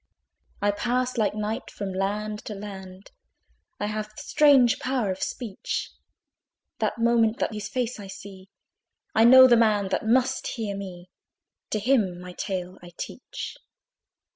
I 0.63 0.71
pass, 0.71 1.15
like 1.15 1.35
night, 1.35 1.69
from 1.69 1.93
land 1.93 2.39
to 2.45 2.55
land; 2.55 3.11
I 3.79 3.85
have 3.85 4.11
strange 4.17 4.79
power 4.79 5.11
of 5.11 5.21
speech; 5.21 5.91
That 6.79 6.97
moment 6.97 7.37
that 7.37 7.53
his 7.53 7.69
face 7.69 7.99
I 7.99 8.07
see, 8.07 8.49
I 9.13 9.25
know 9.25 9.45
the 9.45 9.55
man 9.57 9.89
that 9.89 10.07
must 10.07 10.47
hear 10.47 10.75
me: 10.75 11.11
To 11.69 11.77
him 11.77 12.19
my 12.19 12.33
tale 12.33 12.79
I 12.81 12.93
teach. 12.97 13.57